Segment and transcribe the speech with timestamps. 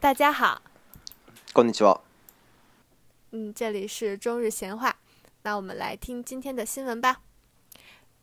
[0.00, 0.62] 大家好，
[1.52, 2.00] こんにちは。
[3.32, 4.96] 嗯，这里是中日闲话，
[5.42, 7.20] 那我们来听今天的新闻吧。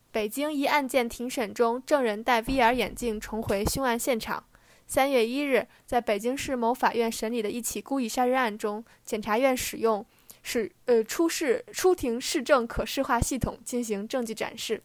[0.09, 4.41] 北京一案件庭审中，证人戴 VR 眼镜重回凶案现场。
[4.87, 10.03] 三月一日，在北京市某法院审理的一起故意杀人案中，检察院使用
[10.43, 14.81] 是呃出示出庭示证可视化系统进行证据展示，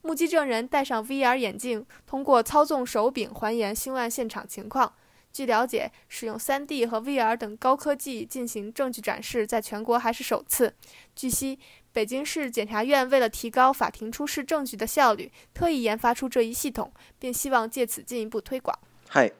[0.00, 4.94] 目击证人戴上 VR 眼镜，通过操纵手柄还原凶案现场情况。
[5.32, 10.72] 据了解，使用 3D 和 VR 等高科技进行证据展示，在全国还是首次。
[11.16, 11.58] 据悉，
[11.92, 18.78] 北京市检察院为了提高法庭出示证据的效率，特意研发出这一系统，并希望借此进一步推广。
[19.08, 19.30] は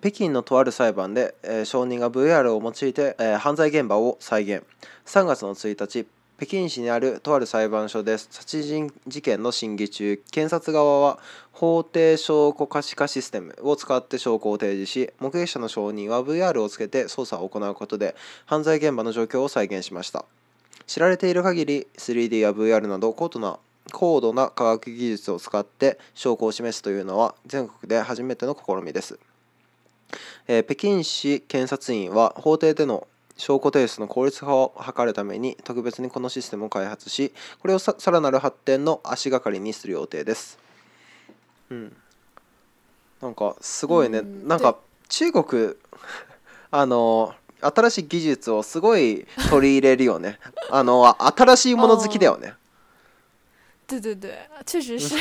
[0.00, 1.32] 北京のとある裁判で、
[1.64, 4.62] 証人が VR を用いて犯罪現場を再現。
[5.04, 6.06] 月の日。
[6.42, 11.18] 北京市にあるとある裁判所です殺人事件の審議中検察側は
[11.52, 18.16] 法定証拠可視化システムを使って証拠を提示し目撃者の証人は VR をつけて捜査を行うことで
[18.46, 20.24] 犯罪現場の状況を再現しました
[20.86, 23.58] 知られている限り 3D や VR など高度な
[23.92, 29.18] 高度な科学技術を使って証拠を示すというのは全国で初めての試みです、
[30.48, 33.06] えー、北京市検察院は法廷での
[33.40, 40.58] 証拠提出の効率化を図るために特別にこのシステムを開発しこれをさらなる発展の足がかりにする予定です。
[41.70, 41.96] うん、
[43.22, 44.76] なんかすごいね、ん、なんか
[45.08, 45.74] 中国
[46.70, 47.32] あの
[47.62, 50.38] 新しい技術をすごい取り入れるよね
[50.70, 52.54] あの新しいもの好きだよね。
[53.88, 54.30] 对对对，
[54.64, 55.16] 确实是，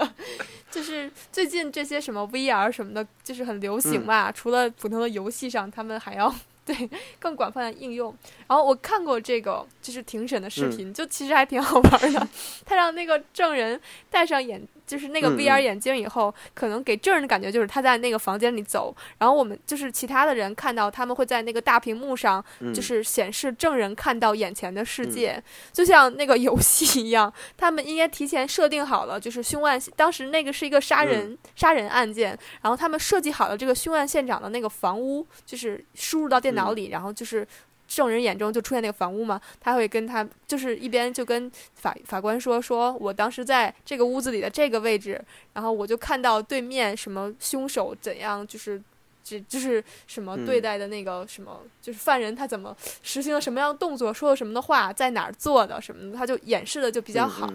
[0.70, 4.30] 就是最近这些什么 VR 什么的，就是很流行嘛。
[4.30, 6.34] 嗯、除了普通的游戏上，他们还要
[6.66, 8.14] 对更广泛的应用，
[8.48, 12.28] 然后我看过这个就是庭审的视频，就其实还挺好玩的。
[12.66, 14.60] 他让那个证人戴上眼。
[14.86, 22.42] 就是那个 VR 眼镜以后，可能给证人的感觉就是他在那个房间里走，然后我们就是其他的人看到他们会在那个大屏幕上，
[22.72, 25.42] 就是显示证人看到眼前的世界，
[25.72, 27.32] 就像那个游戏一样。
[27.56, 37.46] 他们应该提前设定好了，就是凶案当时那个是一个杀人杀人案件，然后他们设计好了这个凶案现场的那个房屋，就是输入到电脑里，然后就是。
[37.86, 45.20] 证人眼中就出现那个房屋嘛，他会跟他就是一边就跟法法官说说，我当时在这个屋子里的这个位置，
[45.54, 48.80] 然后我就看到对面什么凶手怎样就是，
[49.24, 57.50] 就就是什么对待的那个什么就是犯人他怎么实行了什么样的动作，说了什么的话，在哪儿做的什么的，他就演示的就比较好。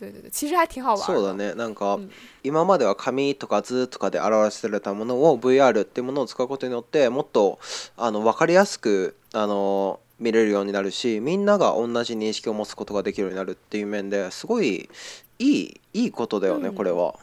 [0.00, 1.02] 对对对，其实还挺好玩。
[1.04, 1.54] そうだね。
[1.54, 2.08] なんか、う
[2.42, 7.58] 今までは紙とか図とかで表せれたものを VR っていうものを使うことによってもっと
[7.98, 14.88] あの分かりやすくあの見れるようになるし、みんなが同じ認識を持つことができるようになるっていう面ですごい
[15.38, 17.14] いいいいことだよね、うこれは。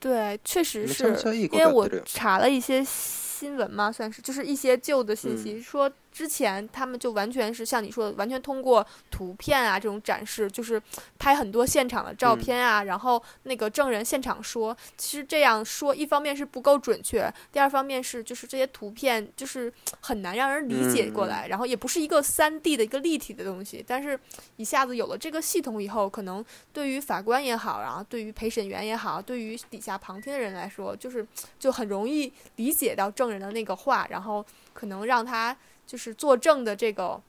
[0.00, 1.04] 对，确实是
[1.36, 5.92] 因为我查了一些新闻嘛，算是就是一些旧的信息、嗯、说。
[6.20, 10.78] 之前他们就完全是像你说的，完全通过图片啊这种展示，就是
[11.18, 23.82] 拍很多现场的照片啊，然后那个证人现场说，其实这样说，一方面是不够准确，第二方面是就是这些图片就是很难让人理解过来，然后也不是一个三 D 的一个立体的东西。
[23.88, 24.20] 但是
[24.56, 31.26] 一下子有了这个系统以后，可能对于法官也好，然后对于陪审员也好，对于底下旁听的人来说，就是
[31.58, 34.44] 就很容易理解到证人的那个话，然后
[34.74, 35.56] 可能让他。
[35.90, 37.20] 就是作证的这个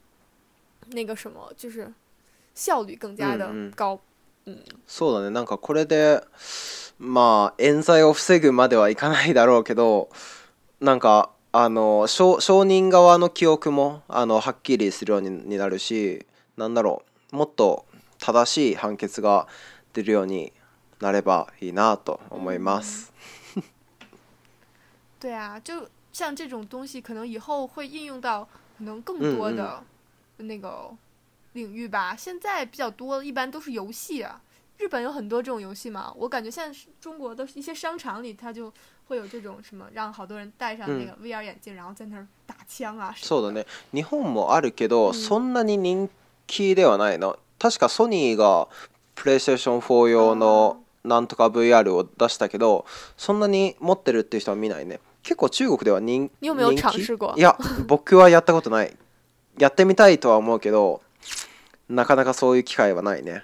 [0.91, 1.91] 那个什么，就是
[2.53, 3.99] 效率更加的高。
[4.45, 6.23] うん、そうだねなんかこれで
[6.99, 10.09] まあ冤罪を防ぐまではいかないだろうけど
[10.79, 16.25] なんかあの証人側の記憶もあのはっきりするようになるし
[16.57, 17.85] なんだろうもっと
[18.19, 19.47] 正しい判決が
[19.93, 20.51] 出るように
[20.99, 23.11] なればいいなと思います。
[25.19, 29.83] 对啊，就像这种东西，可能以后会应用到可能更多的
[30.37, 30.89] 那个
[31.53, 32.15] 领域吧。
[32.15, 34.41] 现在比较多的一般都是游戏啊。
[34.77, 38.71] 日本有很多这种游戏嘛，我感觉现在中国的一些商场里，它就
[39.07, 43.13] 会有这种什么，让好多人戴上那个 VR 眼镜，然后在那儿打枪啊。
[43.17, 43.65] そうだね。
[43.91, 46.09] 日本もあるけど、そんなに人
[46.47, 47.37] 気ではないの。
[47.59, 48.67] 確かソニーが
[49.13, 52.85] プレイステーション4用のなんとか VR を出したけど、
[53.15, 54.99] そんなに持ってるっていう人は見ないね。
[55.23, 56.79] 結構中国では人気有有い
[57.37, 58.95] や僕はやったことない
[59.59, 61.01] やってみたいとは思うけど
[61.89, 63.43] なかなかそういう機会はないね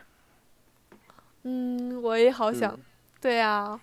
[1.46, 2.80] 嗯我也好想、うん、
[3.22, 3.80] 对啊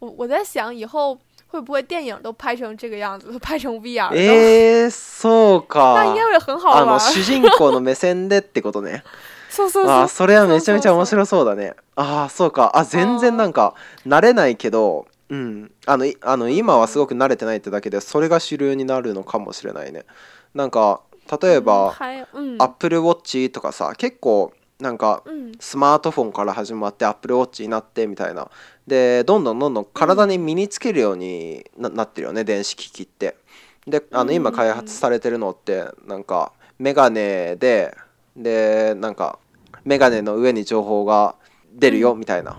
[0.00, 1.18] 我我在想以后
[1.48, 4.10] 会不会电影都拍成这个样子，拍成 VR？
[4.12, 5.94] えー、そうか。
[5.96, 6.82] 那应该会很好玩。
[6.82, 9.02] あの主人公の目線でってことね。
[9.48, 9.94] そうそうそう。
[9.94, 11.72] あ、それはめちゃめちゃ面白そうだね。
[11.96, 12.72] あ、そうか。
[12.74, 13.72] あ、全然なんか
[14.06, 20.04] 慣れないけど、うん、あのあの今はすごく慣れてないってだけでそれが主流になるのかもしれないね
[20.54, 21.02] なんか
[21.40, 21.92] 例えば、う
[22.40, 28.50] ん、Apple Watch とかさ結構なんか、うん、スマートフォンから始まって Apple Watch になってみたいな
[28.86, 33.36] でどんどんどんどん体に身につけるようにな,、なってるよね電子機器って
[33.86, 37.94] であの今開発されてるのってなんかメガネで
[38.36, 39.38] でなんか
[39.84, 41.34] メガネの上に情報が
[41.74, 42.58] 出るよみたいな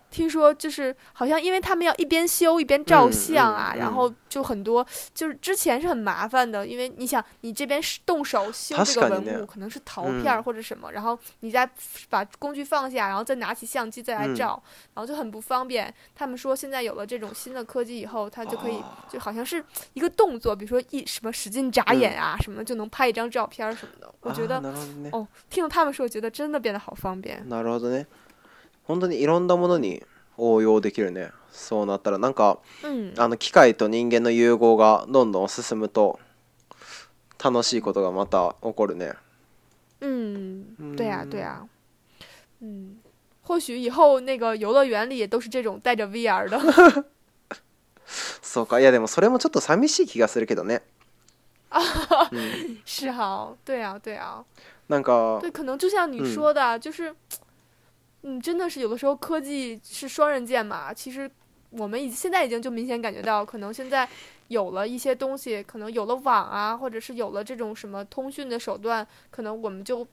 [0.11, 4.85] 听说就是好像因为他们要一边修一边照相啊，然后就很多
[5.15, 11.67] 就是之前是很麻烦的，因为你想你这边是动手修这个文物，可能是陶片或者什么，然后你再
[12.09, 14.61] 把工具放下，然后再拿起相机再来照，
[14.93, 15.91] 然后就很不方便。
[16.13, 24.13] 他们说现在有了这种新的科技以后，它就可以就好像是一个动作，比如说一什么使劲眨眼啊什么的，就能拍一张照片什么的。
[24.19, 24.59] 我觉得
[25.13, 27.31] 哦，听了他们说，觉得真的变得好方便。
[27.49, 28.05] 着呢？
[28.91, 30.03] 本当にいろんなものに
[30.37, 36.19] 応用できるねそうなったらなんか、うん、あの機械と人間の融合がどんどん進むと
[37.41, 39.13] 楽しいことがまた起こるね
[40.03, 41.41] ん对や啊、对
[42.61, 42.65] うん。
[42.65, 42.95] 嗯
[43.43, 46.59] 或许以后那个游乐园里也都是这种带着 VR 的
[48.41, 50.81] そうかいやでもそれもちょっと寂しい気がするけどね
[52.31, 54.43] うん、 是哈对啊对啊
[54.89, 57.13] なんか对可能就像你说的、嗯、就是
[58.23, 60.93] 嗯，真的是有的时候科技是双刃剑嘛。
[60.93, 61.29] 其实
[61.71, 64.07] 我们已现在已经就明显感觉到，可能现在
[64.49, 70.05] 有了一些东西，可能有了网啊，或者是有了这种什么通讯的手段，可能我们就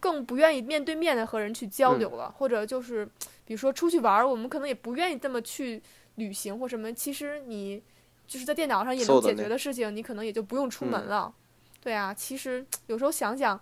[0.00, 2.32] 更不愿意面对面的和人去交流了。
[2.38, 3.06] 或者就是
[3.44, 5.80] 比如说出去玩儿，我们可能也不愿意这么去
[6.16, 6.92] 旅行或什么。
[6.92, 7.80] 其实你
[8.26, 11.32] 就是在电脑上也能解决的事情，你可能也就不用出门了。
[11.80, 13.58] 对啊，其实有时候想想。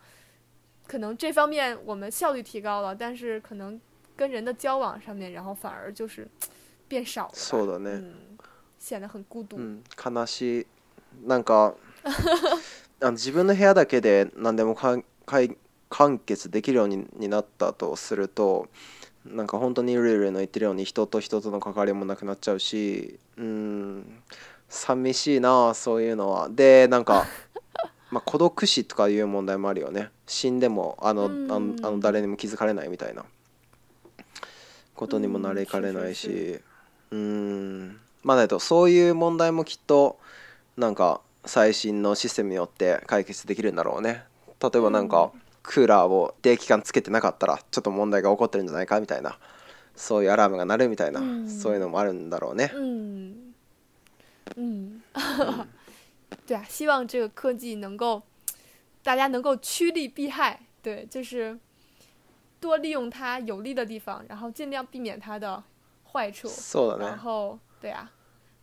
[0.88, 3.78] 可能这方面我们效率提高了，但是可能
[4.16, 6.26] 跟人的交往上面，然后反而就是
[6.88, 7.32] 变少了。
[7.34, 8.02] そうだね。
[8.78, 9.56] 显得很孤独。
[9.58, 10.66] う悲しい。
[11.26, 11.74] なんか
[13.00, 15.56] あの自分の部屋だけで何でもかんかい
[15.88, 18.68] 完結できるようにになったとすると。
[19.26, 24.22] なんか本当にルールの言ってるように人と人との関わりもなくなっちゃうしうん
[24.68, 27.26] 寂しいなそういうのはでなんか
[28.12, 31.58] まあ、孤独死とかいう問題もあるよね死んでもあの,、あのあ
[31.92, 33.24] の誰にも気づかれないみたいな
[34.94, 36.60] ことにもなれかれないし
[37.10, 40.18] うんまあないとそういう問題もきっと
[40.76, 44.24] なんか最新のシステムによって解決できるんだろうね
[44.60, 45.32] 例えばなんか、
[45.62, 49.38] クーラーを定期間つけてなかったらちょっと問題が起こってるんじゃないかみたいな
[49.94, 52.70] そういうアラームが鳴るみたいな、うん、そういうのもあるんだろうね。
[52.74, 53.34] うん、
[54.56, 55.02] うん
[56.46, 58.22] 对啊， 希望这个科技能够
[59.06, 61.56] 大家能够趋利避害，对，就是
[62.58, 65.62] 多利用它有利的地方，然后尽量避免它的
[66.12, 66.50] 坏处。
[66.98, 68.10] 然后，对啊，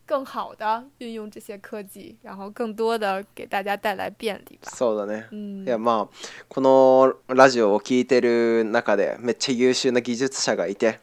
[0.04, 4.70] 更好的运用这些科技，然后更多的给大家带来便利吧。
[4.70, 5.24] そうだね。
[5.64, 6.08] いやまあ
[6.50, 11.00] このラジオを聞いてる中でめっちゃ優秀な技術者がいて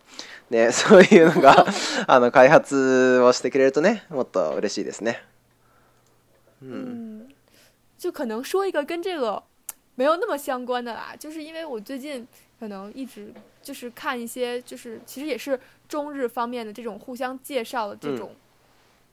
[0.51, 1.65] ね そういうのが
[2.05, 5.23] あの開発をしてくれるとねもっと嬉しいですね。
[6.61, 7.10] うん。
[8.01, 9.41] 就可能说一个跟这个
[9.93, 12.27] 没有那么相关的啦，就是因为我最近
[12.59, 13.31] 可能一直
[13.61, 18.35] 就是看一些，就是其实也是中日方面的这种互相介绍的这种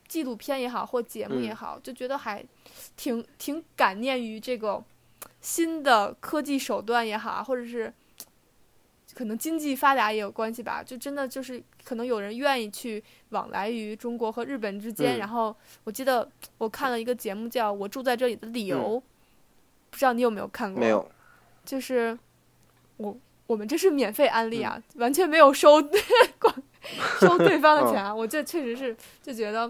[0.07, 2.43] 纪录片也好或节目也好，就觉得还
[2.97, 4.83] 挺挺感念于这个
[5.39, 7.93] 新的科技手段也好，或者是。
[9.19, 15.17] 可能经济发达也有关系吧，就真的就是可能有人愿意去往来于中国和日本之间。
[15.19, 16.25] 然后我记得
[16.57, 19.03] 我看了一个节目，叫我住在这里的理由，
[19.89, 20.79] 不知道你有没有看过？
[20.79, 21.05] 没有。
[21.65, 22.17] 就是
[22.95, 25.81] 我我们这是免费安利啊， 完全没有收
[27.19, 28.15] 收对方的钱。
[28.17, 29.69] 我这确实是就觉得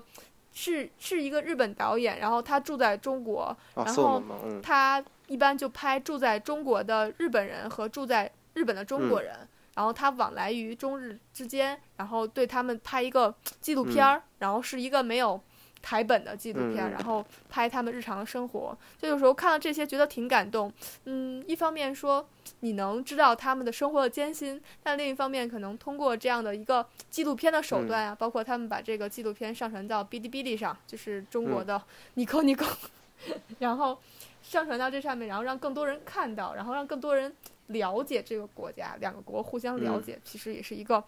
[0.53, 4.21] 是是一个日本导演，然后他住在中国，然后
[4.61, 8.31] 他一般就拍住在中国的日本人和住在。
[8.55, 9.35] 日本的中国人，
[9.75, 15.39] 然后他往来于中日之间，然后对他们拍一个纪录片儿，然后是一个没有
[15.81, 18.77] 台本的纪录片，然后拍他们日常的生活。
[18.97, 20.71] 就有时候看到这些，觉得挺感动。
[21.05, 22.27] 嗯，一方面说
[22.61, 31.81] 你能知道他们的生活的艰辛，但另一方面可能通过这样的一个纪录片的手段啊，包括他们把这个纪录片上传到哔哩哔哩上，就是中国的
[32.15, 32.65] 你扣你扣，
[33.59, 33.99] 然后
[34.41, 37.31] 上传到这上面，然后让更多人看到，然后让更多人。
[37.69, 41.03] 了解这个国家，两个国互相了解，其实也是一个，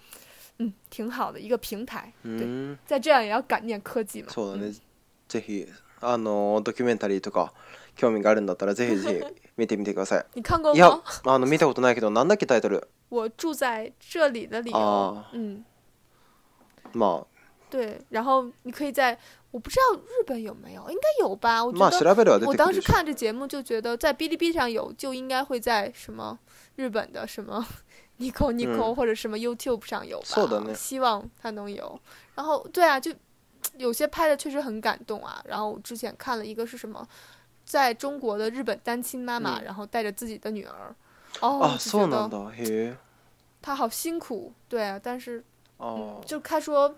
[0.60, 2.12] 嗯，挺好的一个平台。
[2.24, 2.78] 嗯。
[2.86, 4.28] 在这样也要感念科技嘛。
[4.32, 4.72] 错的。
[5.28, 5.66] ぜひ
[6.02, 7.54] あのドキュメンタリーとか
[7.96, 10.26] 興味があるんだったら ぜひぜひ見てみてください。
[10.36, 10.76] 你看过吗？
[10.76, 12.88] いや、あの見たことないけどなんだっけタイトル。
[13.10, 14.78] 我住在这里的理由。
[14.78, 15.30] 啊。
[15.34, 15.64] 嗯。
[16.94, 17.28] まあ。
[17.72, 19.18] 对，然后你可以在。
[19.52, 21.64] 我不知道日本有没有，应该有吧？
[21.64, 21.78] 我觉
[22.14, 26.38] 得我当时看这节目就觉得，在哔哩哔哩上有，就应该会在什么
[26.78, 27.66] 日本的什么
[28.18, 30.48] Nico Nico 或者什么 YouTube 上有吧。
[30.74, 32.00] 希望它能有。
[32.36, 33.12] 然后，对啊，就
[33.76, 35.44] 有些拍的确实很感动啊。
[35.46, 37.06] 然后我之前看了一个是什么，
[37.66, 40.96] 在中国的日本单亲妈妈，然后带着自己的女儿。
[41.42, 41.78] 哦，啊，
[42.10, 42.96] 的
[43.62, 45.44] 她好辛苦，对，啊，但是
[45.78, 46.96] 哦，就她说。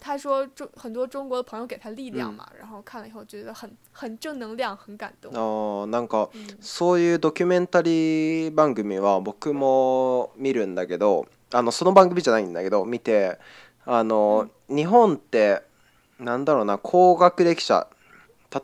[0.00, 6.28] 他说中很多中国的朋友给他力量嘛、嗯、然后看了以后觉得很很正能量很感あなんか、
[6.60, 13.38] そういうドキュメンタリー番組は僕も見るんだけどあのその番組じゃないんだけど見て
[13.84, 15.62] あの、うん、日本って
[16.20, 17.86] なんだろうな高学歴者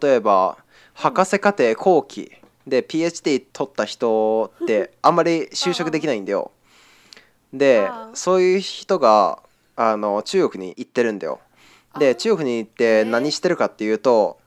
[0.01, 0.59] 例えば
[0.93, 2.31] 博士課程後期
[2.67, 6.51] で PhD 取った人ってあんまり就職できないんだよ。
[7.53, 9.39] でそういう人が
[9.77, 11.41] あの中国に行ってるんだよ
[11.99, 14.39] で中国に行って何してるかっていうと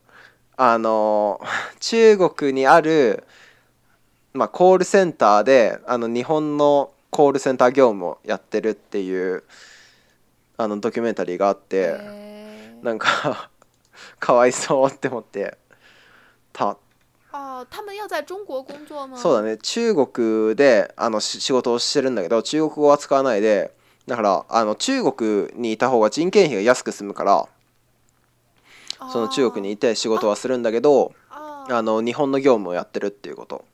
[0.56, 1.40] あの
[1.80, 3.24] 中国にある、
[4.34, 9.44] まあ、コールセンターであの日本のコールセンター業務をやってるっていう
[10.58, 11.98] あのドキュメンタリーがあって
[12.82, 13.50] なんか
[14.20, 15.58] かわいそうって思って
[16.54, 16.78] た。
[17.32, 18.66] あ他要中国
[19.16, 23.76] そうだね中国であの仕事をしてるんだけど中国語は使わないで
[24.08, 27.46] だからあの中国にいた方が人件費が安く済むから
[29.12, 33.66] その中国にいて仕事はするんだけどあの日本の業務をやってるっていうこと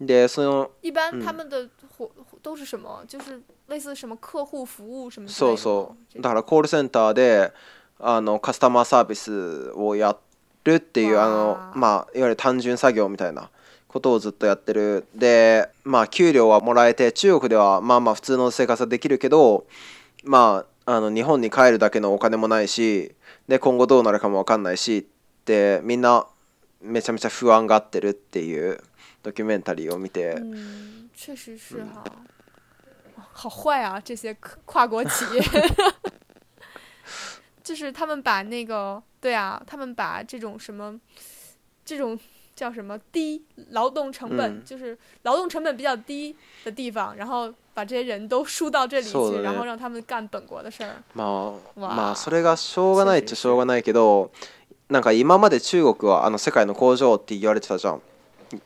[0.00, 1.68] でその一般他们的
[2.00, 2.08] うん、
[2.42, 3.38] 都是什么就是
[3.68, 7.52] 类似什么客户服务什么そうそうだからコールセンターで
[7.98, 10.16] あのカスタマーサービスをや
[10.64, 13.50] るっていうあのまあいわゆる単純作業みたいな
[13.90, 19.66] ことをずっとやってるでまあ給料はもらえて中国ではまあまあ普通の生活はできるけど
[20.24, 23.14] まああの日本に帰るだけのお金もないし
[23.48, 25.02] で今後どうなるかも分かんないしっ
[25.44, 26.26] てみんな
[26.80, 28.80] めちゃめちゃ不安がってるっていう
[29.22, 30.34] ドキュメンタリーを見て。
[30.38, 32.04] 嗯，确实是哈、啊，
[33.18, 34.00] 嗯、好坏啊！
[34.02, 35.42] 这些跨国企业，
[37.62, 40.98] 就是他们把那个对啊，他们把这种什么
[41.84, 42.18] 这种
[42.60, 43.40] 叫什么低
[43.70, 50.92] 劳动成本、嗯，就是劳动成本比较低的地方，然后把这些人都输到这里去、 ね、然后让他们干本国的事儿。
[51.16, 54.30] まあまあそれがしょうがないっちゃしょうがないけど、
[54.90, 58.02] なんか今まで中国はあの世界の工場って言われてたじゃん。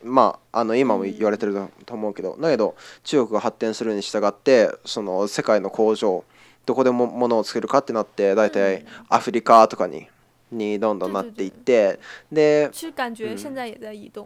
[0.03, 2.73] まあ、あの今も言われてると思うけど、うん、だけど
[3.03, 6.23] 中国が発展するに従ってその世界の工場
[6.65, 10.07] どこでもものを作るかってなって大体アフリカとかに
[10.55, 11.99] にどんどんなっていって
[12.31, 12.71] で、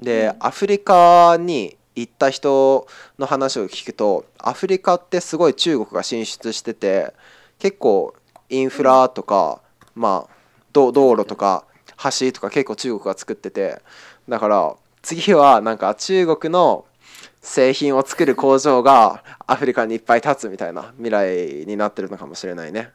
[0.02, 7.14] でアフリカに行った人の話を聞くとアフリカってすごい中国が進出してて
[7.58, 8.14] 結構
[8.50, 9.62] インフラとか、
[9.96, 10.34] うん、まあ
[10.72, 11.66] 道路とか
[12.20, 13.82] 橋とか結構中国が作ってて
[14.30, 16.86] だから次はなんか中国の
[17.42, 22.92] 製品を作る工場がアフリカにいっぱい立つみたいな未来になってるのかもしれないね。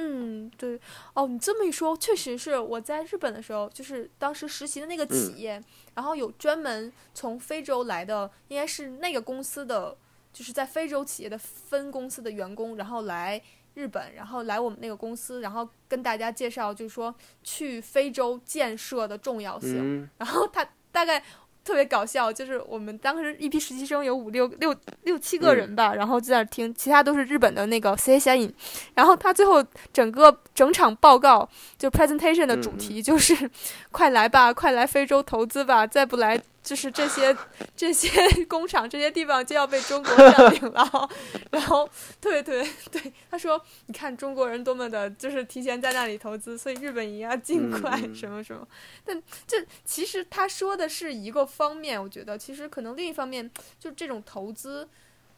[0.00, 0.80] 嗯，对，
[1.14, 5.60] 哦，你这么一说，确实是我在日本的时候，就是当时实习的那个企业，
[5.94, 9.96] 然后有专门从非洲来的，应该是那个公司的，
[10.32, 13.42] 就是在非洲企业的分公司的员工，然后来
[13.74, 17.12] 日本，然后来我们那个公司，然后跟大家介绍，就是说
[17.42, 21.22] 去非洲建设的重要性，然后他大概。
[21.68, 28.54] 特别搞笑，就是我们当时一批实习生有五六六六七个人吧，然后就在那听，其他都是日本的那个 CIA 人，
[28.94, 31.46] 然后他最后整个整场报告
[31.76, 33.48] 就 presentation 的主题就是，
[33.92, 36.40] 快来吧，快来非洲投资吧，再不来。
[36.68, 37.34] 就是这些，
[37.74, 38.10] 这些
[38.44, 41.08] 工厂这些地方就要被中国占领了。
[41.50, 41.88] 然后，
[42.20, 43.58] 对对对，他说
[43.88, 48.68] ：“你看中国人多么的，就是提前在那里投资，所以日本也要尽快什么什么。”
[49.02, 54.86] 但这其实他说的是一个方面，我觉得其实可能另一方面，就这种投资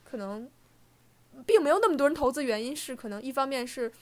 [0.02, 0.50] 可能
[1.46, 3.92] 并没有那么多人投资，原因是可能一方面是，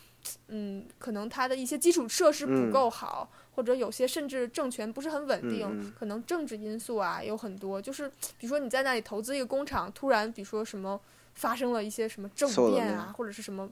[0.49, 3.29] 嗯，可能它的一些基础设施不够好。
[3.59, 7.83] 或者有些甚至政权不是很稳定，可能政治因素啊有很多。
[7.83, 10.99] 就是比如说你在那里投资一个工厂，突然比如说什么
[11.35, 13.69] 发生了一些什么政变啊，或者是什么，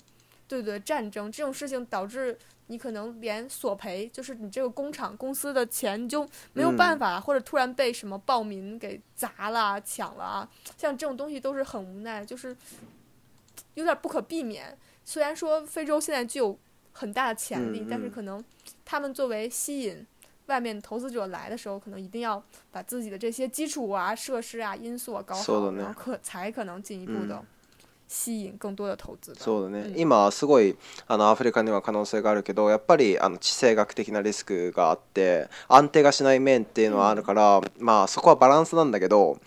[0.48, 10.24] 对对战争这种事情，导致你可能连索赔，就是你这个工厂公司的钱就没有办法，或者突然被什么暴民给砸了、抢了。
[10.24, 12.56] 啊，像这种东西都是很无奈，就是
[13.74, 14.76] 有点不可避免。
[15.04, 16.58] 虽然说非洲现在具有。
[16.96, 18.42] 很大的潜力，嗯但是可能
[18.86, 20.04] 他们作为吸引
[20.46, 27.40] 外面投资者来的时候，可能一定要把自己的这些基础啊、设施啊、因素啊搞好，然后可才可能进一步的。
[28.08, 30.76] 吸引更多的投資そうだね、うん、今すごい
[31.08, 39.40] あのアフリカには可能性があるけどやっぱりあの地政学的なリスクがあって安定がしない面っていうのはあるから、うん、まあそこはバランスなんだけど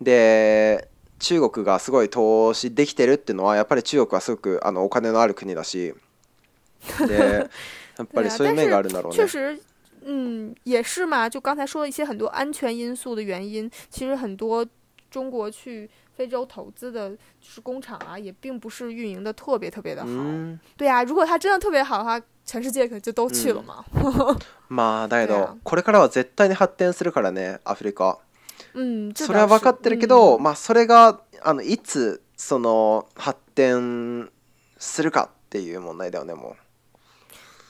[0.00, 0.88] で
[1.20, 5.94] 中国がすごい投資できてるっていうのはやっぱり中国はすごくあのお金のある国だし
[7.06, 7.46] 对，
[8.12, 8.38] 但是
[9.12, 9.58] 确实，
[10.02, 11.28] 嗯，也是嘛。
[11.28, 14.66] 就刚才说的一些很多安全因素的原因，其实很多
[15.10, 17.16] 中国去非洲投资的就
[17.48, 20.08] 是工厂啊，也并不是运营的特别特别的好。
[20.76, 23.84] 对呀，如果它真的特别好的话，全世界可就都去了嘛。
[24.70, 28.18] まあだけど、これからは絶対に発展するからね、アフリカ。
[28.72, 34.30] うん、それはわかってるけど、まあそれがあのいつその発展
[34.78, 36.54] するかっていう問題だよね、もう。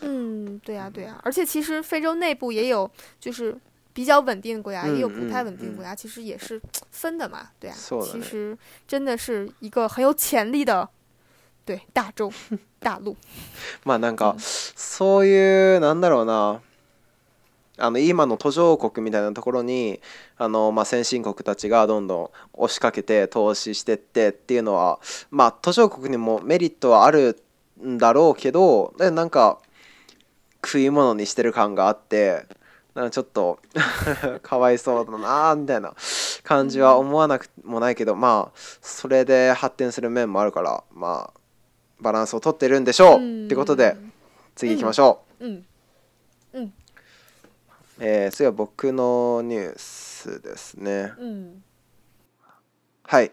[0.03, 2.89] 嗯，对呀，对呀，而且其实非洲内部也有，
[3.19, 3.57] 就是
[3.93, 7.77] 比较稳定的国家，也有不太稳定国家，其实也是分的嘛，对呀。
[8.05, 10.89] 其实真的是一个很有潜力的
[11.65, 12.33] 对大洲
[12.79, 13.15] 大陆。
[13.85, 16.61] まあなんかそういうなんだろうな
[17.83, 20.01] あの今の途上国みたいなところに
[20.39, 24.99] あのまあ先進国たちがどんどん押しかけて投資してってっていうのは
[25.31, 27.39] まあ途上国にもメリットはある
[27.87, 29.59] んだろうけどでなんか。
[30.65, 32.47] 食い物にしてる感があって
[32.95, 33.59] なんかちょっと
[34.43, 35.95] かわいそうだなみたいな
[36.43, 41.41] 感じは思わなくもないけどまあそれで発展する面もあるからまあ
[42.01, 43.97] バランスをとってるんでしょうってことで
[44.55, 45.45] 次行きましょう。
[45.45, 45.67] うん、うん
[46.53, 46.73] うん
[48.03, 51.13] えー、次は僕のニュースですね。
[51.19, 51.63] うん、
[53.05, 53.31] はい、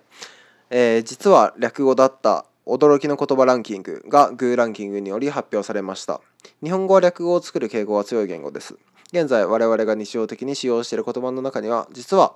[0.69, 6.19] えー、実は略語だった驚きの言葉ランキングがグーランキングにより発表されました
[6.61, 8.75] 日本語は略語を作る傾向が強い言語です
[9.13, 12.33] 現在我々が日常的に使用している言葉の中には実は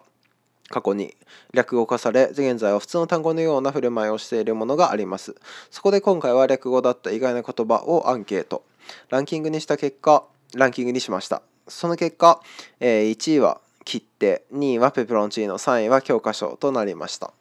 [0.70, 1.14] 過去に
[1.54, 5.36] 略語化され現在は普通の単語のような振る舞いをしているものがあります
[5.70, 8.64] そこで今回は略語だった意外な言葉をアンケート
[9.10, 10.24] ランキングにした結果
[10.56, 12.42] ランキングにしましたその結果、
[12.82, 17.34] え1位は切手2位はペペロンチーノ3位は教科書となりました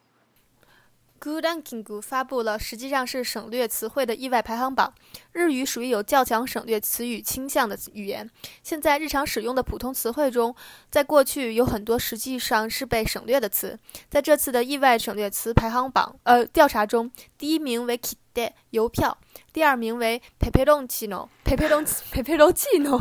[1.21, 4.91] g o o d a n k i n g 发布了实际上是省略词汇的意外排行榜。
[5.31, 8.27] 日语属于有较强省略词语倾向的语言。
[8.63, 10.55] 现在日常使用的普通词汇中，
[10.89, 13.77] 在过去有很多实际上是被省略的词。
[14.09, 19.15] 在这次的意外省略词排行榜呃调查中，第一名为 k i d e 邮票，
[19.53, 22.75] 第二名为 p p e e o n c ロ n Pepe ロ o n c h
[22.75, 22.99] i n o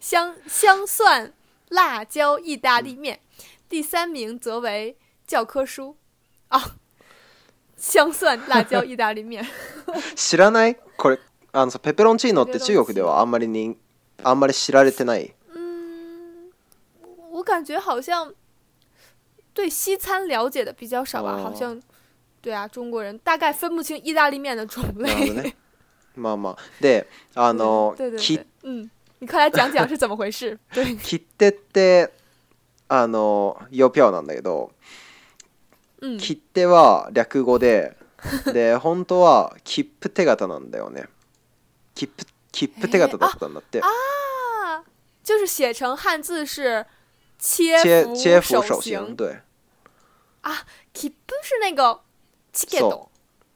[0.00, 1.32] 香香蒜
[1.68, 3.20] 辣椒意大利面，
[3.68, 4.96] 第三名则为
[5.28, 5.96] 教科书
[6.48, 6.74] 啊。
[7.76, 9.46] 香蒜辣椒意大利面。
[10.16, 10.76] 知らない？
[10.96, 11.18] これ
[11.52, 13.76] あのペペロンチーノって中国ではあんまりに
[14.22, 15.32] あんまり知られてない。
[15.54, 16.50] 嗯，
[17.32, 18.32] 我感觉好像
[19.52, 21.38] 对西餐了解的比较少吧？
[21.42, 21.78] 好像
[22.40, 25.54] 对啊，中国人大概分不清意大利面的种类。
[26.14, 28.40] 嘛嘛，であの き。
[28.62, 30.58] 嗯，你快来讲讲是怎么回事？
[31.02, 32.10] 切って
[32.88, 34.70] あのよぴょうなんだけど。
[36.18, 37.96] 切手は略語で
[38.52, 41.06] で本当は切符手形なんだよね
[41.94, 44.82] 切符切符手形だったんだってあ
[45.24, 46.84] 就是写成汉字是
[47.38, 49.40] 切符切手形对
[50.42, 52.00] あ切符是那个
[52.52, 53.08] チケット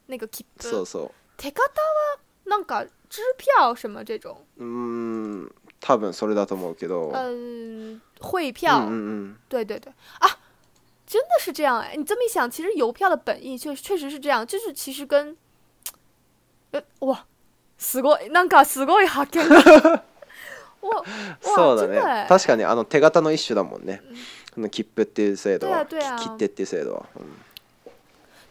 [0.09, 3.21] 那个切符そうそう手形はなんか支
[3.59, 10.39] 票什么这种うん多分それだと思うけどうん汇票うんうん、うん、对对对あ
[11.11, 11.97] 真的是这样哎！
[11.99, 15.37] 你这么一想，其实邮票的本意确确实是这样，就是其实跟，
[16.71, 17.27] 呃，哇，
[17.77, 19.27] 死过那个死过一哈
[20.83, 24.01] 哇哇，的，確かにあの手形の一種だもんね。
[24.57, 27.03] の切符っていう制度、切手っていう制度は、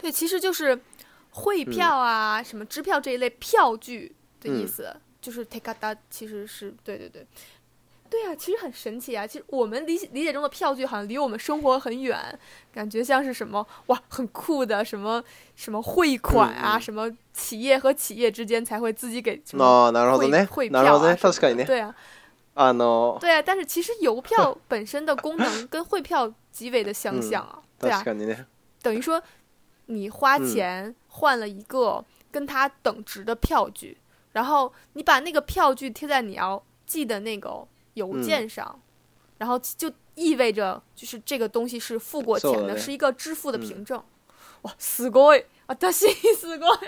[0.02, 0.78] 对，其实就是
[1.30, 7.26] 汇票啊，什么支票这一类票据的意思，就是 take a 其实是对对对。
[8.10, 9.26] 对呀，其实很神奇啊！
[9.26, 12.18] 其实我们理理解中的票据好像离我们生活很远，
[12.74, 15.24] 感觉像是什么哇，很酷的什么
[15.56, 21.94] 什么汇款啊，什么企业和企业之间才会自己给，哦，なるほどね，汇票，なるほどね，確かにね，对啊
[22.72, 28.04] ，no，对啊，但是其实邮票本身的功能跟汇票极为的相像啊，对啊，
[28.82, 29.22] 等于说
[29.86, 33.96] 你花钱换了一个跟它等值的票据，
[34.32, 37.68] 然后你把那个票据贴在你要寄的那个。
[37.96, 38.80] 邮件上，
[39.38, 44.02] 然后就意味着就是这个东西是付过钱的，是一个支付的凭证。
[44.64, 46.80] 哇，すごい啊，大喜，すごい。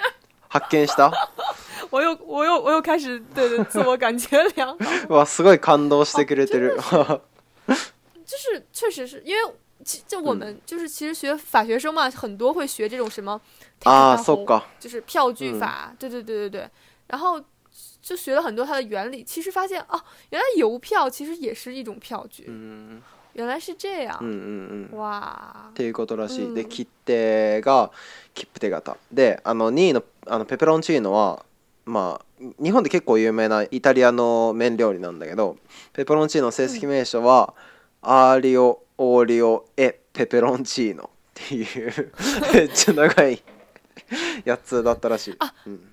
[0.49, 1.09] 発見した。
[1.89, 4.85] 我又，我又，我又开始对对自我感觉良好。
[5.15, 6.75] わ すごい感動してくれてる。
[8.33, 9.53] 就是确实是因为，
[10.07, 13.39] 就我们就是其实学法学生嘛，很多会学这种什么
[13.83, 14.15] 啊，
[14.79, 16.69] 就是票据法，对对对对对，
[17.07, 17.41] 然后。
[18.01, 22.45] 就学了很多它的原理，其实发现啊，原来邮票其实也是一种票据。
[22.47, 22.99] 嗯
[23.33, 24.17] 原来是这样。
[24.21, 24.99] うんうんうん。
[24.99, 25.69] わあ。
[25.69, 26.53] っていうことらしい。
[26.53, 27.91] で切手が
[28.33, 28.97] 切符手形。
[29.11, 31.45] であの2位のあのペペロンチーノは
[31.85, 35.55] まあ日本で結構有名なイタリアの麺料理なんだけど
[35.93, 37.53] ペペロンチーノの正式名称は、
[38.01, 42.11] アーリオオーリオエペペロンチーノっていう
[42.53, 43.41] めっちゃ長い
[44.43, 45.35] やつだったらしい。
[45.39, 45.90] あ、うん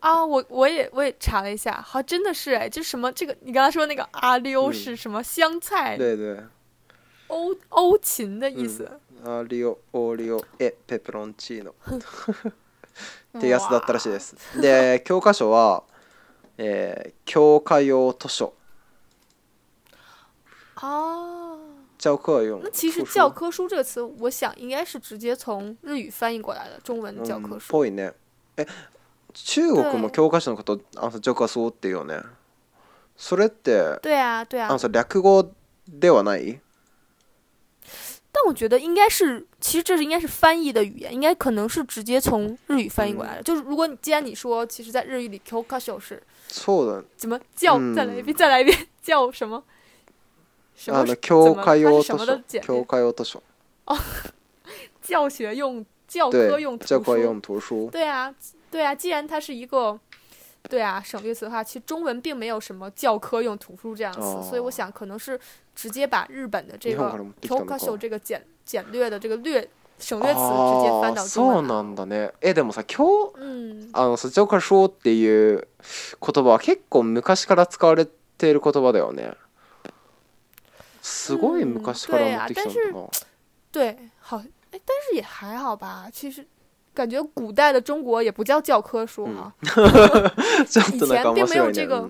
[0.00, 6.38] 啊，我我也我也查了一下，好，真的是哎，就什么这个你刚才说那个阿溜是什么香菜，对对，
[7.28, 8.88] 欧欧芹的意思。
[9.24, 11.72] 阿溜，欧溜，えペプロンチーノ。
[13.40, 14.36] 低 安つだったらしいです。
[14.60, 15.84] で教科書は
[16.58, 18.52] え教科用図書。
[20.82, 21.58] 哦。
[21.98, 22.60] じゃあ僕は用。
[22.62, 27.74] 那其实教科书这个词，我想应该是直接从日语翻译过来的，中文教科书。
[27.80, 28.12] 哦，因为，
[28.56, 28.66] 哎。
[29.44, 32.20] 中国も教科書のことあんソジョカっていうね。
[33.16, 35.50] それって、アンソ略語
[35.86, 36.60] ではない？
[38.32, 43.42] 但我觉得应该是，其实这是应该是翻译的语言，应该可能是直接从日语翻译过来的。
[43.42, 46.22] 就是如果既然你说，其实，在日语里教科书是，
[47.16, 47.78] 怎么教？
[47.94, 49.62] 再来一遍，再来一遍，教什么？
[50.88, 53.14] 啊，那教科 用图书，教科用
[53.86, 53.96] 哦，
[55.02, 56.60] 教学用教科
[57.18, 58.34] 用图书，对啊。
[58.76, 59.98] 对啊，既然它是一个，
[60.68, 65.40] 对啊，省略词的话，其实中文并没有什么教科用图书这样词，所以我想可能是
[65.74, 67.08] 直接把日本的这个
[67.48, 69.66] o k o 这个简简略的这个略
[69.98, 71.56] 省略词直接到中文。
[71.56, 72.30] そうなんだね。
[72.42, 73.06] えでもさ、今
[73.38, 75.66] 日あのっていう
[76.20, 79.32] 言葉は結構昔から使われている言葉だよね。
[81.00, 82.70] すごい昔から持ってきた
[83.72, 84.36] 对，好，
[84.72, 86.46] 哎，但是也还好吧，其实。
[86.96, 89.52] 感觉古代的中国也不叫教科书哈，
[90.94, 92.08] 以前并没有这个，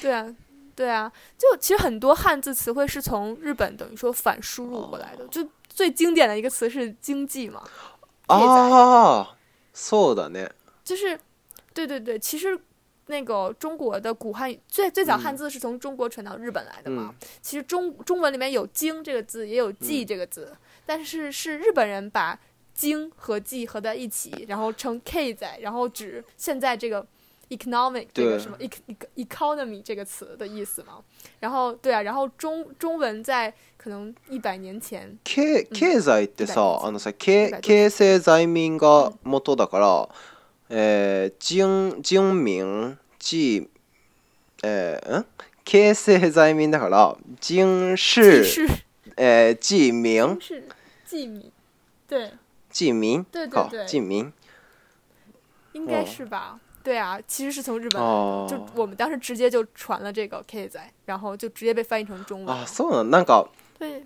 [0.00, 0.26] 对啊，
[0.74, 7.62] 对啊，就其实很多汉字词汇是从日本等于说反输入过来的，就最经典的一个词是“经济”嘛，
[8.26, 9.36] 啊，
[9.76, 10.48] そうだね，
[10.82, 11.18] 就是，
[11.74, 12.58] 对对对，其实
[13.08, 22.38] 那个中国的古汉最最早汉字是从中国传到日本来的嘛，其实中中文里面有“经”这个字，也有“记”这个字，但是是日本人把。
[22.74, 27.04] 经和纪合在一起，然后称 “k” 在，然后指现在这个
[27.50, 28.56] “economic” 这个什么
[29.16, 30.98] “economy” 这个词的意思嘛。
[31.40, 40.08] 然后，对啊，然后中中文在可能一百年前，K K 济ってさ、あのさ、経経済民が元だから、
[40.70, 43.68] え、じん人民、じ、
[44.62, 45.26] えん、
[45.64, 48.68] 経済民だから、经世、经世、
[49.16, 50.38] え、是民、
[51.06, 51.52] 纪民、
[52.08, 52.32] 对。
[52.72, 54.32] 纪明，对对对，纪明，
[55.72, 56.58] 应该是吧？
[56.82, 58.08] 对啊，其实是从日本来
[58.48, 62.56] 就我们当时直接就传了这个 K 仔，然后就直接被翻译成中文。
[62.56, 63.04] 啊，そうなの？
[63.10, 63.48] なんか。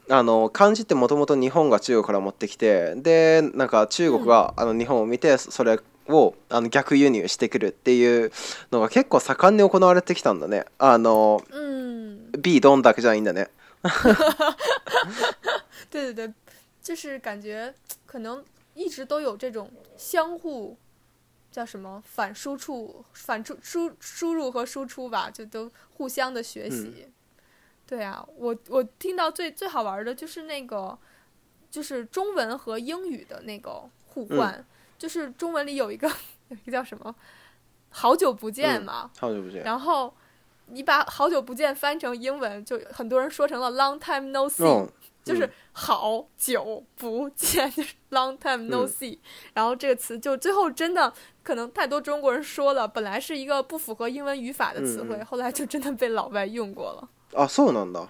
[0.09, 8.33] あの漢字ってもともと日本が中国から持ってきてでなんか中国が、あの日本を見てそれをあの逆輸入してくるっていう
[8.73, 13.49] のが結構盛んに行われてきたんだねあの、う B ドンだけじゃないんだね
[15.91, 16.33] 对对对，
[16.83, 17.75] 就是感觉
[18.07, 18.43] 可能
[18.77, 20.77] 一直都有这种相互，
[21.51, 27.09] 叫什么反输出、反出输输入和输出吧，就都互相的学习。
[27.87, 30.97] 对啊，我我听到最最好玩的就是那个，
[31.71, 34.63] 就是中文和英语的那个互换，
[34.99, 36.07] 就是中文里有一个
[36.51, 37.13] 有一个叫什么
[37.89, 39.63] “好久不见”嘛，好久不见。
[39.63, 40.13] 然后
[40.67, 44.91] 你把“好久不见”翻成英文，就很多人说成了 “long time no see”。
[45.27, 49.19] 就是好久不见，就 是 long time no see，
[49.55, 51.13] 然后这个词就最后真的
[51.43, 57.09] 可能太多中国人说了，本来是一个不符合英文语法的词汇，后来就真的被老外用过了。
[57.35, 58.07] 啊，そうなんだ？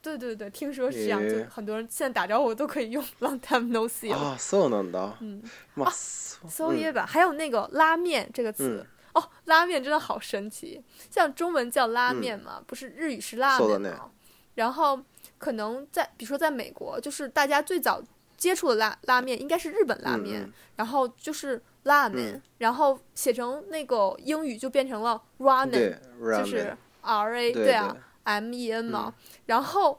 [0.00, 4.10] 对对对，听说是这样，就很多人现在打招呼都可以用 long time no see。
[4.10, 5.10] 啊，そうなんだ？
[5.20, 5.42] 嗯，
[5.84, 7.04] 啊，so yeah，吧。
[7.04, 14.10] 还有那个拉面这个词，哦，拉面真的好神奇，像中文叫拉面嘛，不是日语是拉面嘛，
[14.54, 14.98] 然后。
[15.38, 18.02] 可能在，比如说在美国，就是大家最早
[18.36, 25.94] 接触的拉拉面应该是日本拉面，然后就是拉面，然后写成那个英语就变成了 ramen，
[26.38, 27.94] 就是 R A 对啊
[28.24, 29.14] M E N 嘛，
[29.46, 29.98] 然后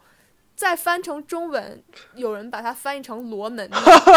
[0.56, 1.82] 再翻成中文，
[2.16, 3.70] 有人把它翻译成罗门，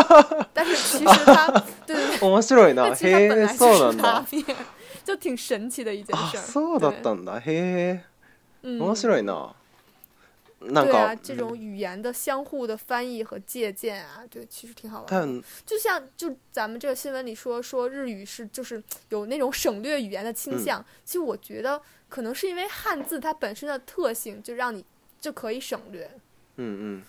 [0.54, 1.48] 但是其实它
[1.86, 4.44] 对对对，面白其实本来就是拉面，
[5.04, 6.36] 就挺神奇的一件事。
[6.38, 7.40] 啊，そうだったんだ。
[7.42, 8.00] へえ，
[8.78, 9.59] 面白いな。
[10.60, 15.42] 对啊，这种语言的相互的翻译和借鉴啊，对，其实挺好玩。
[15.64, 20.84] 就像就咱们这个新闻里说，说日语是就是有那种省略语言的倾向。
[21.02, 24.84] 其实我觉得可能是因为汉字它本身的特性，就让你
[25.18, 26.04] 就可以省略。
[26.56, 27.02] 嗯嗯，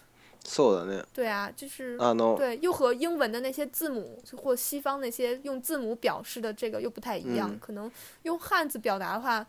[0.46, 1.04] そうだね。
[1.14, 7.60] 对啊，就是啊，对，又和英文的那些字母或西方那些用字母表示的这个又不太一样。
[7.60, 7.92] 可能
[8.24, 9.46] 用汉字表达的话。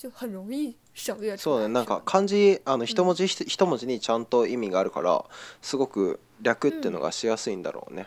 [0.00, 5.26] 就很容易省略そうねなんか漢字あの一文字ひ、一文字にちゃんと意味があるから
[5.60, 8.06] すごく略っていうのがしやすいんだろうね。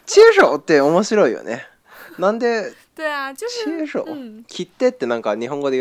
[0.07, 1.67] 切手って面白いよね。
[2.19, 4.15] なんで对啊，就是切手，切日本普通，
[4.65, 4.65] 中
[5.03, 5.75] 把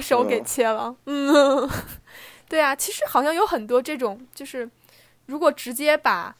[0.00, 0.92] 手给切了，
[2.50, 2.74] 对啊。
[2.74, 4.68] 其实好像有很多这种，就是
[5.26, 6.34] 如果直接把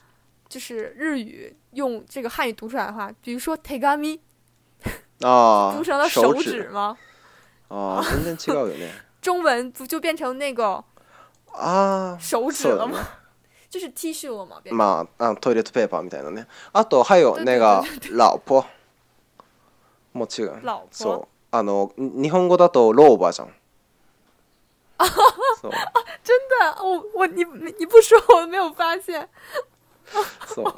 [0.49, 4.19] 就是日语用这个汉语读出来的话，比如说 “takami”，
[5.19, 6.97] 读成了“手指”吗？
[7.69, 8.03] 啊，
[8.37, 8.51] 切
[9.21, 10.81] 中文不就变成那个
[11.53, 12.99] 啊手指了吗？
[13.69, 14.61] 就是 T 恤嘛。
[14.71, 16.47] まあ、あのトイレットペーパーみたいなね。
[16.73, 18.65] あと、はいよ、ねが、老婆。
[20.13, 20.53] もう違う。
[20.91, 21.27] そう。
[21.51, 23.49] あの、日本語だと老婆じゃん。
[24.97, 25.71] あ、そう。
[25.71, 25.83] あ、
[26.23, 27.45] 真的、我我你
[27.77, 29.27] 你不说我没有发现。
[30.47, 30.73] そう。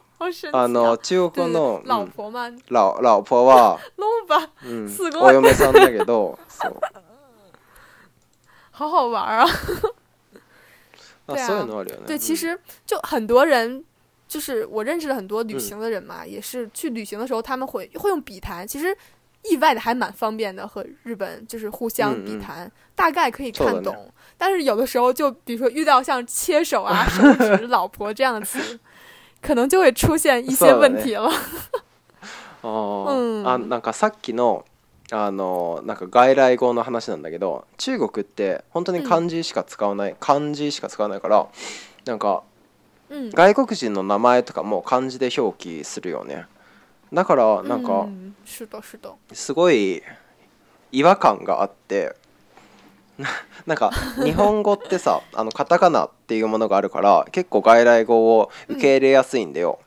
[0.54, 3.80] あの中国の老婆ま、老老婆は、
[4.63, 6.75] うん、お嫁さんだけど、そう。
[8.73, 9.45] 好好玩啊。
[11.31, 11.65] 对啊，
[12.05, 13.83] 对，其实就很多人，
[14.27, 18.95] 就是我认识的很多旅行的人嘛，也是去旅行的时候，他们会会用笔谈，其实
[19.43, 27.21] 意外的还蛮方便的，和日本就是互相笔谈，大概可以看懂，但是有的时候就比如说遇到像切手啊、 手
[27.57, 28.79] 指老婆这样的词，
[29.41, 31.31] 可能就会出现一些 问题了。
[32.61, 34.63] 哦，嗯，啊，なんかさっきの。
[35.13, 41.47] あのなんか外来語の話なんだけど中国って本当に漢字しか使わない、うん、漢字しか使わないから
[42.06, 42.41] なんか、
[43.12, 46.47] 外国人の名前とかも漢字で表記するよね
[47.13, 48.08] だからなんか、
[49.34, 50.02] すごい
[50.91, 52.15] 違和感があって
[53.67, 53.91] なんか
[54.24, 59.80] 日本語ってさ あのカタカナっていうものがあるから結構外来語を受け入れやすいんだよ、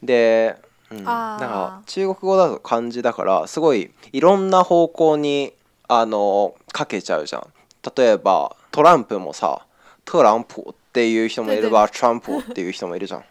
[0.00, 0.56] うん、で
[0.90, 5.52] だから中国語だと漢字だからすごいいろんな方向に
[5.86, 7.46] あのかけちゃうじゃん
[7.94, 9.66] 例えばトランプもさ
[10.06, 13.24] トランプっていう人もいれば トランプっていう人もいるじゃん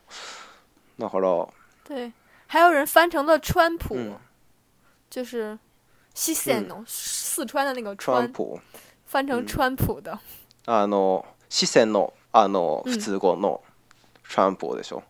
[1.00, 1.30] だから
[1.88, 2.12] 对
[2.48, 4.14] 还有人翻成了川普、
[5.12, 5.58] 就是
[6.14, 8.58] 西線の、四川的那个川普
[9.06, 10.16] 翻成川普的、
[10.66, 13.62] あの四川のあの普通語の
[14.24, 15.02] 川普でしょ、う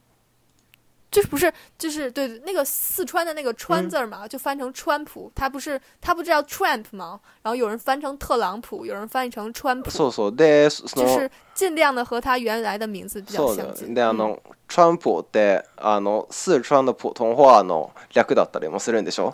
[1.17, 7.19] 就不是，就是对那个四川的那个川字嘛，就翻成川普，他不是他不是叫 t r m p 吗？
[7.41, 9.89] 然后有人翻成特朗普，有人翻译成川普。
[9.89, 13.95] 就是尽量的和他原来的名字比较相近。
[13.95, 19.34] あの川普的あの四川的普通话の略だったりもするんでしょ？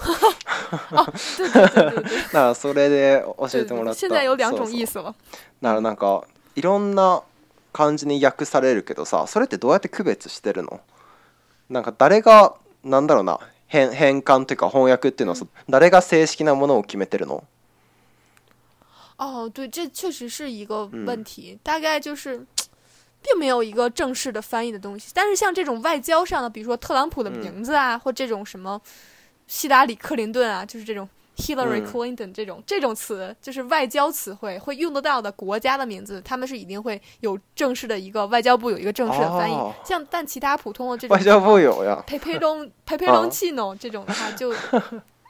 [0.96, 2.54] 啊， 对对对对对。
[2.56, 3.94] それで教えてもらった。
[4.00, 5.14] 现在有两种意思了。
[5.62, 6.24] なるなんか
[6.56, 7.22] いろんな
[7.74, 10.80] 感じに訳されるけどさ、それってどうやって区別してるの？
[11.70, 17.44] なんか誰がなんだろうな変変換というか翻訳っていうのは誰が正式なものを決めてるの？
[19.18, 21.58] 哦，对，这确实是一个问题。
[21.64, 22.36] 大概就是，
[23.22, 25.12] 并没有一个正式的翻译的东西。
[25.14, 28.80] 但是像这种外交上的，比如说特朗普的名字啊，或这种什么
[29.48, 31.08] 希拉里克林顿啊，就是这种。
[31.36, 39.58] Hillary Clinton 这种这种词，就是外交词汇，会用得到的国家的名字，他们是一定会有正式的一个外交部有一个正式的翻译。
[39.84, 42.02] 像但其他普通的这种，外交部有呀。
[42.06, 44.54] 佩佩龙佩佩龙气弄这种的话，就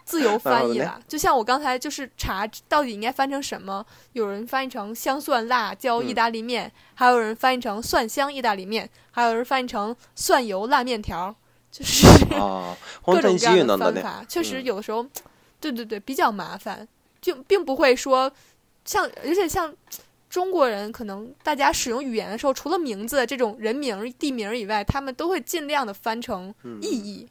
[0.04, 1.00] 自由 翻译了。
[1.08, 11.34] 就像我刚才就是查到底应该翻成什么，有人翻译成香蒜辣椒意大利面，还有人翻译成蒜香意大利面，还有人翻译成蒜油辣面条，
[11.72, 12.06] 就是
[13.08, 15.06] 各种各样的方法，确实有的时候。
[15.64, 16.86] 对对对，比较麻烦，
[17.22, 18.30] 就并不会说，
[18.84, 19.74] 像而且像
[20.30, 27.30] 中国人，可能大家使用语言的时候，除了名字这种人名、地名以外，他们都会尽量的翻成意义，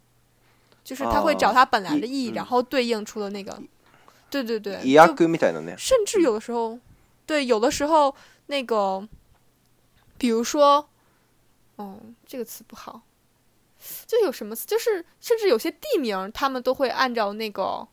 [0.82, 3.60] 就是他会找他本来的意义，然后对应出了那个。
[4.30, 4.80] 对对对。
[5.76, 6.78] 甚至有的时候，
[7.26, 8.14] 对有的时候
[8.46, 9.06] 那个，
[10.16, 10.88] 比如说，
[11.76, 13.02] 嗯，这个词不好，
[14.06, 17.86] 就有什么就是，甚至有些地名，他们都会按照那个。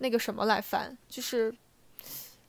[0.00, 1.54] 那个什么来翻，就是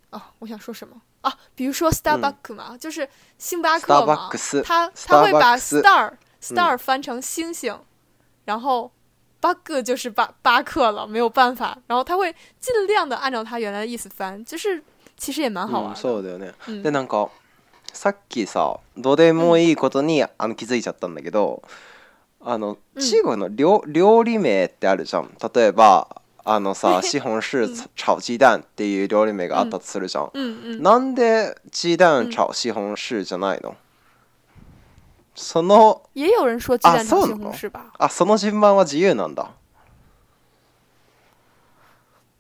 [0.10, 1.32] 哦，我想说什么啊？
[1.54, 4.30] 比如说 Starbucks 嘛，就是星巴克嘛，
[4.64, 7.78] 他他会把 Star Star 翻成星星，
[8.46, 8.90] 然后
[9.42, 11.78] Bug 就是巴巴克了，没有办法。
[11.88, 14.82] 然后他会尽量的按照他原来的意思翻，就是
[15.18, 15.94] 其实也蛮好玩。
[15.94, 16.54] 嗯，そうだよね。
[16.82, 17.30] でなんか
[17.94, 21.62] さっきさどうでもいいことにあの気づいちゃったんだけど、
[22.40, 25.32] あの中国のりょ料理名ってあるじゃん。
[25.54, 32.56] 例えばあのさ資本是炒鸡蛋っていう料理名があったとするじゃん、なんでシ蛋炒ン
[32.98, 33.76] シーじゃないの、
[35.36, 39.52] その也有人说鸡蛋炒西红柿吧あその順番は自由なんだ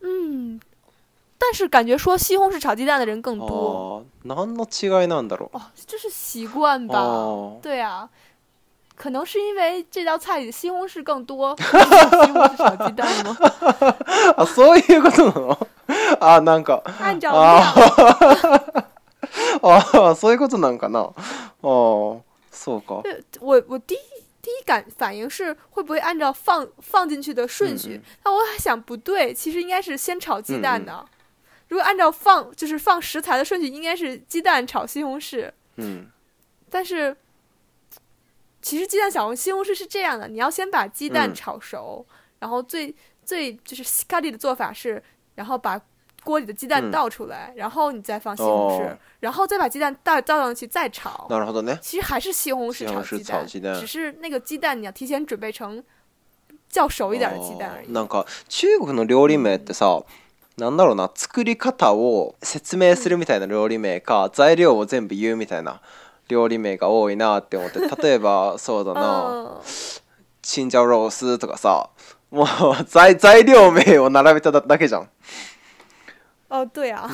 [0.01, 0.59] 嗯
[1.37, 4.03] 但是感觉说西红柿炒鸡蛋的人更多。
[4.23, 5.57] 何の違いなんだろう。
[5.57, 7.03] 哦，这是习惯吧？
[7.63, 8.07] 对啊，
[9.01, 13.35] 可能是因为这道菜里西红柿更多， 西红柿炒鸡蛋吗？
[14.37, 15.67] 啊，所以いう
[16.19, 17.61] 啊，なんか、按照啊，
[19.63, 20.77] 啊，そういうことなん
[22.51, 23.01] そうか。
[23.01, 23.97] 对，我我第一
[24.39, 27.99] 第一感反应是会不会按照放放进去的顺序？
[28.23, 31.03] 那我想不对，其实应该是先炒鸡蛋的。
[31.69, 35.49] 如果按照放就是放食材的顺序，应该是鸡蛋炒西红柿。
[35.77, 36.05] 嗯，
[36.69, 37.17] 但是。
[38.61, 42.05] 其实鸡蛋小红西红柿是这样的，你要先把鸡蛋炒熟，
[42.39, 42.93] 然后最
[43.25, 45.01] 最就是咖喱的做法是，
[45.35, 45.79] 然后把
[46.23, 51.25] 锅里的鸡蛋倒出来，然后你再放西红柿，然后再把鸡蛋倒倒上去再炒。
[51.29, 51.77] 那呢。
[51.81, 52.85] 其实还是西红柿
[53.23, 55.83] 炒鸡蛋，只是那个鸡蛋你要提前准备成
[56.69, 57.91] 较熟一点的鸡蛋而已。
[57.91, 60.03] なんか中国の料理名ってさ、
[60.57, 65.81] なんだろうな作り方を説明するみたいな料理名か材料を全部言うみたいな。
[66.31, 69.61] 料理名が多いなって思って 例えばそうだな
[70.41, 71.89] チンジャオロースとかさ
[72.31, 72.47] もう
[72.85, 75.09] 材材料名を並べただけじゃん。
[76.49, 77.09] 哦，对啊，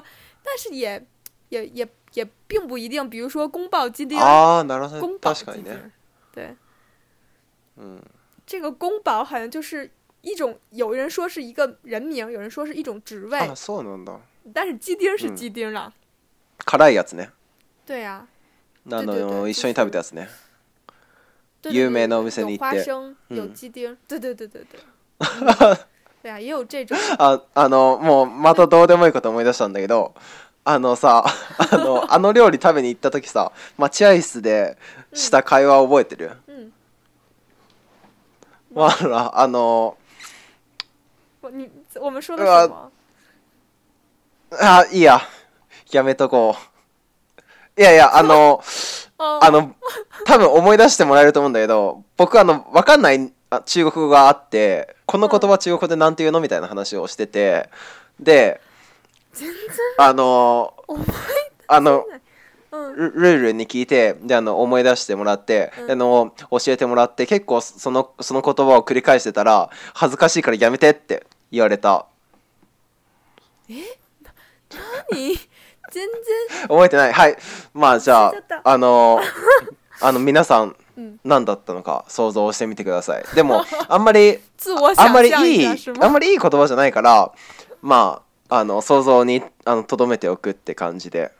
[0.42, 1.04] 但是也
[1.50, 4.62] 也也也并不一定，比如说宫保鸡丁啊，
[4.98, 5.64] 宫保鸡丁，
[6.34, 6.56] 对，
[7.76, 8.00] 嗯，
[8.46, 9.90] 这个宫保好像就是
[10.22, 14.18] 一种，有人说是一个人名，有人说是一种职位，啊、そうなんだ
[14.54, 15.92] 但是鸡丁是鸡丁了、
[16.66, 17.30] 辛いやつね。
[17.86, 18.28] 对呀、啊，
[18.90, 20.28] あの一緒に食べたやつね
[21.70, 22.82] 有名なお店に行って
[27.18, 30.14] ああのもうまたどうでもいいこと思い出したんだけど
[30.64, 31.24] あのさ
[31.72, 34.76] あのあの料理食べに行った時さ待合室で
[35.12, 36.72] した会話覚えてる、うん
[38.74, 39.96] あ、あの
[44.52, 45.20] あいいや
[45.90, 46.71] やめとこう
[47.78, 48.62] いやいや、あの、
[49.18, 49.74] あの、
[50.26, 53.18] 多分思い出してもらえると思うんだけど、僕あの、わかんない
[53.64, 57.70] 中国語があって、この言葉中国語で何て言うのみたいな話をしてて、
[58.20, 58.60] で、
[59.96, 60.74] あの、
[61.66, 62.04] あの、
[62.94, 72.06] ルールに聞いてであの思い出してもらって、あの教えてもらって結構そのその言葉を繰り返してたら恥ずかしいからやめてって言われた
[73.68, 73.74] え
[75.10, 75.34] 何
[75.92, 77.36] 全然覚えてないはい
[77.74, 78.32] まあじゃあ
[78.64, 79.20] あの
[80.00, 80.74] あの皆さん
[81.22, 84.38] 何だったのか想像してみてくださいでも あんまり
[84.96, 85.66] あんまりいい
[86.00, 87.30] あんまりいい言葉じゃないから
[87.82, 89.42] まああの想像に
[89.86, 91.30] とどめておくって感じで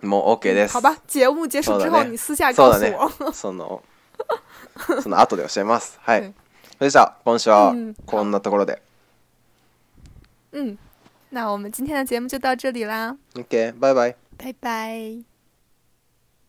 [0.00, 0.74] もう OK です。
[0.74, 3.32] 好吧，节目结束之后、你私下告诉我。
[3.32, 3.80] その
[5.00, 5.96] その後で教えます。
[6.02, 6.34] はい。
[6.78, 7.72] それじゃあ今週は
[8.04, 8.82] こんなところで。
[10.50, 10.78] うん
[11.32, 13.16] 那我们今天的节目就到这里啦。
[13.36, 14.14] OK，拜拜。
[14.36, 15.22] 拜拜。